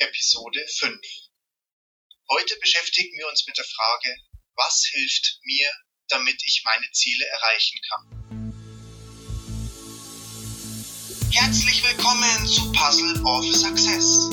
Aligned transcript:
Episode 0.00 0.64
5. 0.78 0.98
Heute 2.30 2.56
beschäftigen 2.58 3.18
wir 3.18 3.28
uns 3.28 3.46
mit 3.46 3.58
der 3.58 3.66
Frage, 3.66 4.16
was 4.56 4.82
hilft 4.92 5.38
mir, 5.44 5.68
damit 6.08 6.42
ich 6.42 6.62
meine 6.64 6.90
Ziele 6.92 7.26
erreichen 7.26 7.78
kann. 7.90 8.04
Herzlich 11.30 11.82
willkommen 11.84 12.46
zu 12.46 12.72
Puzzle 12.72 13.22
of 13.26 13.44
Success. 13.54 14.30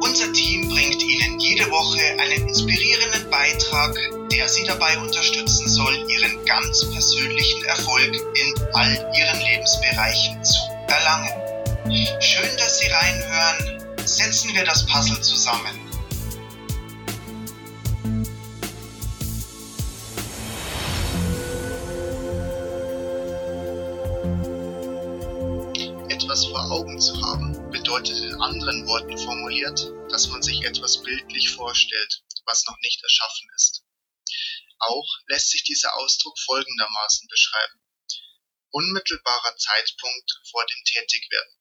Unser 0.00 0.32
Team 0.32 0.70
bringt 0.70 1.02
Ihnen 1.02 1.40
jede 1.40 1.70
Woche 1.70 2.18
einen 2.18 2.48
inspirierenden 2.48 3.28
Beitrag, 3.28 3.94
der 4.30 4.48
Sie 4.48 4.64
dabei 4.64 4.96
unterstützen 4.98 5.68
soll, 5.68 5.94
Ihren 6.10 6.42
ganz 6.46 6.90
persönlichen 6.90 7.62
Erfolg 7.66 8.14
in 8.14 8.54
all 8.72 9.12
Ihren 9.14 9.40
Lebensbereichen 9.42 10.42
zu 10.42 10.62
erlangen. 10.88 12.22
Schön, 12.22 12.56
dass 12.56 12.78
Sie 12.78 12.86
reinhören 12.86 13.75
setzen 14.06 14.54
wir 14.54 14.64
das 14.64 14.86
Puzzle 14.86 15.20
zusammen. 15.20 15.80
Etwas 26.08 26.46
vor 26.46 26.70
Augen 26.70 27.00
zu 27.00 27.20
haben, 27.20 27.70
bedeutet 27.70 28.18
in 28.18 28.40
anderen 28.40 28.86
Worten 28.86 29.18
formuliert, 29.18 29.92
dass 30.10 30.28
man 30.28 30.42
sich 30.42 30.62
etwas 30.62 31.02
bildlich 31.02 31.50
vorstellt, 31.50 32.22
was 32.46 32.64
noch 32.66 32.76
nicht 32.82 33.02
erschaffen 33.02 33.48
ist. 33.56 33.82
Auch 34.78 35.08
lässt 35.26 35.50
sich 35.50 35.64
dieser 35.64 35.96
Ausdruck 35.96 36.38
folgendermaßen 36.40 37.26
beschreiben. 37.28 37.80
Unmittelbarer 38.70 39.56
Zeitpunkt 39.56 40.40
vor 40.50 40.64
dem 40.66 40.84
Tätigwerden. 40.84 41.55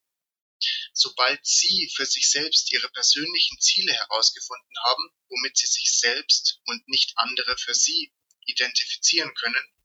Sobald 0.98 1.45
Sie 1.45 1.91
für 1.94 2.05
sich 2.05 2.30
selbst 2.31 2.72
Ihre 2.72 2.90
persönlichen 2.90 3.59
Ziele 3.59 3.94
herausgefunden 3.94 4.76
haben, 4.86 5.12
womit 5.27 5.58
Sie 5.58 5.67
sich 5.67 5.91
selbst 5.91 6.62
und 6.66 6.88
nicht 6.88 7.11
andere 7.17 7.58
für 7.58 7.73
Sie 7.73 8.14
identifizieren 8.45 9.34
können, 9.36 9.75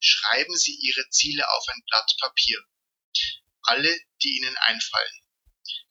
schreiben 0.00 0.56
Sie 0.56 0.74
Ihre 0.74 1.08
Ziele 1.10 1.48
auf 1.48 1.68
ein 1.68 1.82
Blatt 1.86 2.10
Papier. 2.18 2.60
Alle, 3.62 3.96
die 4.22 4.38
Ihnen 4.38 4.56
einfallen. 4.56 5.22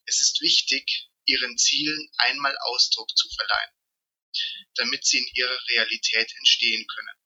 Es 0.06 0.20
ist 0.20 0.42
wichtig, 0.42 1.10
Ihren 1.26 1.58
Zielen 1.58 2.12
einmal 2.18 2.58
Ausdruck 2.66 3.10
zu 3.18 3.30
verleihen, 3.30 3.72
damit 4.76 5.06
sie 5.06 5.20
in 5.20 5.28
ihrer 5.36 5.60
Realität 5.70 6.32
entstehen 6.38 6.86
können. 6.86 7.25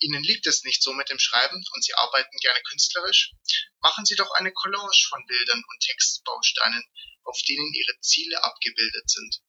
Ihnen 0.00 0.22
liegt 0.22 0.46
es 0.46 0.62
nicht 0.62 0.82
so 0.82 0.92
mit 0.92 1.08
dem 1.08 1.18
Schreiben 1.18 1.64
und 1.72 1.84
Sie 1.84 1.94
arbeiten 1.94 2.36
gerne 2.40 2.62
künstlerisch? 2.62 3.32
Machen 3.80 4.04
Sie 4.04 4.14
doch 4.14 4.30
eine 4.32 4.52
Collage 4.52 5.06
von 5.08 5.26
Bildern 5.26 5.62
und 5.66 5.80
Textbausteinen, 5.80 6.84
auf 7.24 7.38
denen 7.48 7.72
Ihre 7.74 8.00
Ziele 8.00 8.42
abgebildet 8.44 9.10
sind. 9.10 9.42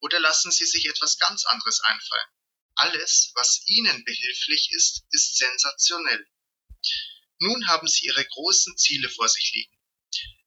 Oder 0.00 0.18
lassen 0.20 0.50
Sie 0.50 0.64
sich 0.64 0.86
etwas 0.86 1.18
ganz 1.18 1.44
anderes 1.44 1.80
einfallen. 1.80 2.28
Alles, 2.76 3.32
was 3.34 3.62
Ihnen 3.66 4.04
behilflich 4.04 4.70
ist, 4.72 5.04
ist 5.10 5.36
sensationell. 5.36 6.26
Nun 7.38 7.66
haben 7.68 7.86
Sie 7.86 8.06
Ihre 8.06 8.24
großen 8.24 8.76
Ziele 8.78 9.08
vor 9.10 9.28
sich 9.28 9.52
liegen. 9.54 9.78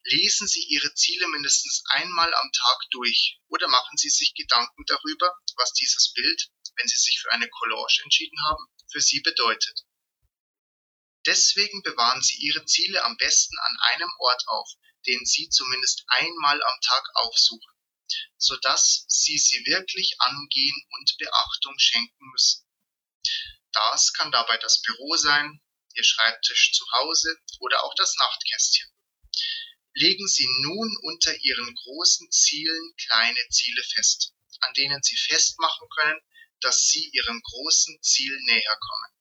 Lesen 0.04 0.48
Sie 0.48 0.64
Ihre 0.64 0.94
Ziele 0.96 1.28
mindestens 1.28 1.84
einmal 1.90 2.34
am 2.34 2.52
Tag 2.52 2.78
durch 2.92 3.40
oder 3.50 3.68
machen 3.68 3.98
Sie 3.98 4.10
sich 4.10 4.34
Gedanken 4.34 4.84
darüber, 4.88 5.38
was 5.56 5.74
dieses 5.74 6.14
Bild, 6.14 6.50
wenn 6.76 6.88
Sie 6.88 6.98
sich 6.98 7.20
für 7.20 7.32
eine 7.32 7.50
Collage 7.50 8.02
entschieden 8.04 8.38
haben, 8.50 8.68
für 8.92 9.02
Sie 9.02 9.22
bedeutet. 9.22 9.86
Deswegen 11.26 11.84
bewahren 11.84 12.22
Sie 12.22 12.38
Ihre 12.38 12.66
Ziele 12.66 13.04
am 13.04 13.18
besten 13.18 13.58
an 13.60 13.78
einem 13.94 14.10
Ort 14.20 14.44
auf, 14.48 14.70
den 15.08 15.26
Sie 15.26 15.50
zumindest 15.50 16.04
einmal 16.08 16.62
am 16.64 16.82
Tag 16.82 17.04
aufsuchen, 17.16 17.74
sodass 18.38 19.06
Sie 19.10 19.38
sie 19.38 19.66
wirklich 19.66 20.16
angehen 20.20 20.82
und 20.92 21.18
Beachtung 21.18 21.76
schenken 21.78 22.26
müssen. 22.32 22.66
Das 23.74 24.14
kann 24.14 24.32
dabei 24.32 24.58
das 24.58 24.82
Büro 24.82 25.18
sein, 25.18 25.62
Ihr 25.96 26.04
Schreibtisch 26.04 26.74
zu 26.74 26.86
Hause 26.94 27.38
oder 27.60 27.84
auch 27.84 27.94
das 27.96 28.16
Nachtkästchen. 28.16 28.90
Legen 29.96 30.28
Sie 30.28 30.48
nun 30.62 30.96
unter 31.02 31.36
Ihren 31.36 31.76
großen 31.76 32.32
Zielen 32.32 32.94
kleine 33.06 33.50
Ziele 33.50 33.84
fest, 33.96 34.34
an 34.62 34.74
denen 34.76 35.02
Sie 35.04 35.18
festmachen 35.18 35.88
können, 35.90 36.22
dass 36.62 36.88
Sie 36.88 37.10
Ihrem 37.14 37.42
großen 37.42 38.02
Ziel 38.02 38.38
näher 38.46 38.78
kommen. 38.80 39.14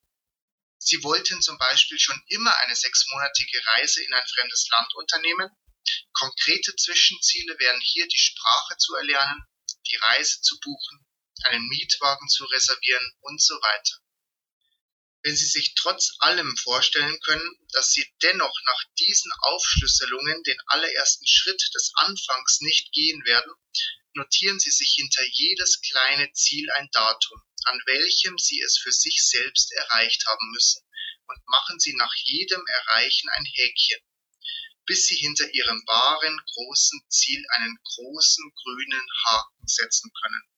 Sie 0.79 1.03
wollten 1.03 1.43
zum 1.43 1.59
Beispiel 1.59 1.99
schon 1.99 2.21
immer 2.29 2.57
eine 2.59 2.77
sechsmonatige 2.77 3.61
Reise 3.67 4.05
in 4.05 4.15
ein 4.15 4.27
fremdes 4.27 4.69
Land 4.71 4.95
unternehmen. 4.95 5.51
Konkrete 6.13 6.75
Zwischenziele 6.77 7.59
wären 7.59 7.81
hier 7.81 8.07
die 8.07 8.19
Sprache 8.19 8.77
zu 8.79 8.95
erlernen, 8.95 9.45
die 9.91 9.97
Reise 9.97 10.41
zu 10.43 10.59
buchen, 10.61 11.07
einen 11.45 11.67
Mietwagen 11.69 12.29
zu 12.29 12.45
reservieren 12.45 13.13
und 13.21 13.43
so 13.43 13.55
weiter. 13.55 14.06
Wenn 15.27 15.37
Sie 15.37 15.47
sich 15.47 15.75
trotz 15.75 16.15
allem 16.21 16.57
vorstellen 16.57 17.19
können, 17.23 17.59
dass 17.73 17.91
Sie 17.91 18.07
dennoch 18.23 18.55
nach 18.65 18.85
diesen 19.01 19.33
Aufschlüsselungen 19.41 20.41
den 20.45 20.57
allerersten 20.67 21.27
Schritt 21.27 21.69
des 21.75 21.91
Anfangs 21.97 22.61
nicht 22.61 22.93
gehen 22.93 23.25
werden, 23.25 23.53
notieren 24.13 24.61
Sie 24.61 24.71
sich 24.71 24.95
hinter 24.95 25.25
jedes 25.33 25.81
kleine 25.81 26.33
Ziel 26.33 26.71
ein 26.77 26.89
Datum, 26.93 27.43
an 27.65 27.83
welchem 27.87 28.39
Sie 28.39 28.61
es 28.61 28.79
für 28.79 28.93
sich 28.93 29.21
selbst 29.27 29.73
erreicht 29.73 30.25
haben 30.29 30.53
müssen, 30.53 30.81
und 31.27 31.41
machen 31.47 31.81
Sie 31.81 31.97
nach 31.97 32.15
jedem 32.23 32.65
Erreichen 32.65 33.29
ein 33.31 33.47
Häkchen, 33.47 34.01
bis 34.85 35.09
Sie 35.09 35.17
hinter 35.17 35.53
Ihrem 35.53 35.83
wahren 35.89 36.41
großen 36.55 37.01
Ziel 37.09 37.45
einen 37.51 37.77
großen 37.83 38.53
grünen 38.63 39.09
Haken 39.25 39.67
setzen 39.67 40.13
können. 40.23 40.56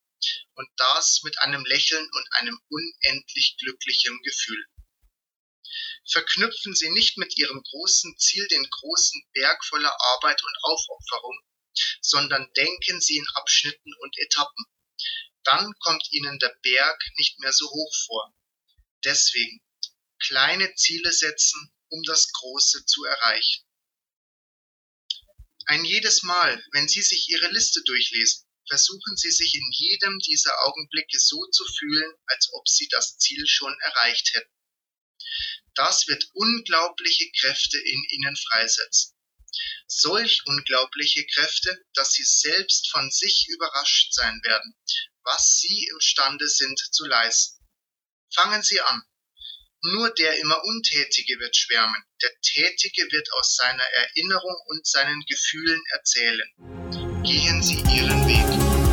Und 0.55 0.69
das 0.77 1.21
mit 1.23 1.39
einem 1.41 1.65
Lächeln 1.65 2.09
und 2.13 2.29
einem 2.33 2.61
unendlich 2.69 3.57
glücklichen 3.59 4.21
Gefühl. 4.23 4.67
Verknüpfen 6.11 6.75
Sie 6.75 6.91
nicht 6.91 7.19
mit 7.19 7.37
Ihrem 7.37 7.63
großen 7.63 8.17
Ziel 8.19 8.47
den 8.49 8.69
großen 8.69 9.23
Berg 9.35 9.65
voller 9.65 9.95
Arbeit 10.15 10.43
und 10.43 10.57
Aufopferung, 10.63 11.39
sondern 12.01 12.51
denken 12.55 13.01
Sie 13.01 13.19
in 13.19 13.27
Abschnitten 13.35 13.95
und 14.01 14.19
Etappen. 14.19 14.65
Dann 15.45 15.73
kommt 15.81 16.11
Ihnen 16.11 16.39
der 16.39 16.57
Berg 16.63 17.03
nicht 17.17 17.39
mehr 17.41 17.53
so 17.53 17.69
hoch 17.69 17.95
vor. 18.07 18.35
Deswegen 19.05 19.63
kleine 20.19 20.75
Ziele 20.75 21.13
setzen, 21.13 21.73
um 21.89 22.03
das 22.05 22.33
Große 22.33 22.85
zu 22.87 23.05
erreichen. 23.05 23.65
Ein 25.67 25.85
jedes 25.85 26.23
Mal, 26.23 26.65
wenn 26.73 26.89
Sie 26.89 27.03
sich 27.03 27.29
Ihre 27.29 27.49
Liste 27.49 27.83
durchlesen, 27.85 28.48
versuchen 28.69 29.17
Sie 29.17 29.31
sich 29.31 29.55
in 29.55 29.71
jedem 29.73 30.19
dieser 30.21 30.55
Augenblicke 30.67 31.19
so 31.19 31.45
zu 31.51 31.65
fühlen, 31.79 32.13
als 32.27 32.49
ob 32.53 32.69
Sie 32.69 32.89
das 32.89 33.19
Ziel 33.19 33.47
schon 33.47 33.77
erreicht 33.81 34.31
hätten. 34.35 34.53
Das 35.75 36.09
wird 36.09 36.29
unglaubliche 36.35 37.31
Kräfte 37.41 37.79
in 37.79 38.05
Ihnen 38.11 38.37
freisetzen 38.37 39.19
solch 39.87 40.43
unglaubliche 40.45 41.27
Kräfte, 41.27 41.85
dass 41.95 42.13
sie 42.13 42.25
selbst 42.25 42.91
von 42.91 43.11
sich 43.11 43.47
überrascht 43.49 44.13
sein 44.13 44.41
werden, 44.45 44.75
was 45.25 45.59
sie 45.59 45.89
imstande 45.93 46.49
sind 46.49 46.79
zu 46.79 47.07
leisten. 47.07 47.67
Fangen 48.35 48.63
Sie 48.63 48.81
an. 48.81 49.03
Nur 49.81 50.11
der 50.11 50.39
immer 50.39 50.63
Untätige 50.65 51.39
wird 51.39 51.57
schwärmen, 51.57 52.03
der 52.21 52.33
Tätige 52.41 53.11
wird 53.11 53.33
aus 53.35 53.55
seiner 53.57 53.85
Erinnerung 53.85 54.57
und 54.67 54.87
seinen 54.87 55.25
Gefühlen 55.27 55.81
erzählen. 55.93 57.08
Gehen 57.29 57.63
Sie 57.63 57.77
Ihren 57.95 58.27
Weg. 58.27 58.89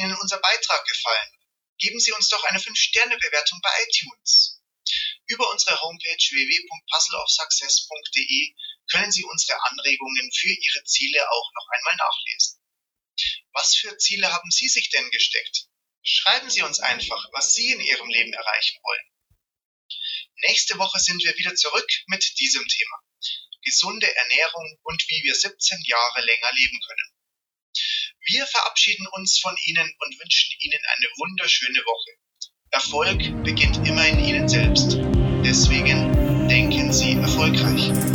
Ihnen 0.00 0.16
unser 0.16 0.38
Beitrag 0.38 0.84
gefallen? 0.86 1.28
Geben 1.78 2.00
Sie 2.00 2.12
uns 2.12 2.30
doch 2.30 2.42
eine 2.44 2.58
5-Sterne-Bewertung 2.58 3.60
bei 3.62 3.70
iTunes. 3.84 4.62
Über 5.26 5.50
unsere 5.50 5.78
Homepage 5.80 6.16
www.puzzleofsuccess.de 6.16 8.54
können 8.90 9.12
Sie 9.12 9.24
unsere 9.24 9.62
Anregungen 9.62 10.32
für 10.32 10.48
Ihre 10.48 10.82
Ziele 10.84 11.30
auch 11.30 11.52
noch 11.54 11.68
einmal 11.70 11.96
nachlesen. 11.96 12.59
Was 13.52 13.74
für 13.74 13.96
Ziele 13.98 14.32
haben 14.32 14.50
Sie 14.50 14.68
sich 14.68 14.90
denn 14.90 15.10
gesteckt? 15.10 15.66
Schreiben 16.02 16.50
Sie 16.50 16.62
uns 16.62 16.80
einfach, 16.80 17.28
was 17.32 17.52
Sie 17.54 17.70
in 17.70 17.80
Ihrem 17.80 18.08
Leben 18.08 18.32
erreichen 18.32 18.78
wollen. 18.82 19.10
Nächste 20.42 20.78
Woche 20.78 20.98
sind 20.98 21.22
wir 21.22 21.36
wieder 21.36 21.54
zurück 21.54 21.88
mit 22.06 22.38
diesem 22.38 22.66
Thema. 22.66 22.96
Gesunde 23.62 24.14
Ernährung 24.14 24.78
und 24.82 25.04
wie 25.08 25.22
wir 25.24 25.34
17 25.34 25.78
Jahre 25.84 26.24
länger 26.24 26.52
leben 26.54 26.80
können. 26.86 27.12
Wir 28.26 28.46
verabschieden 28.46 29.06
uns 29.12 29.38
von 29.38 29.56
Ihnen 29.64 29.94
und 29.98 30.20
wünschen 30.20 30.56
Ihnen 30.60 30.80
eine 30.84 31.06
wunderschöne 31.18 31.80
Woche. 31.80 32.10
Erfolg 32.70 33.44
beginnt 33.44 33.86
immer 33.86 34.06
in 34.06 34.24
Ihnen 34.24 34.48
selbst. 34.48 34.96
Deswegen 35.44 36.48
denken 36.48 36.92
Sie 36.92 37.12
erfolgreich. 37.12 38.09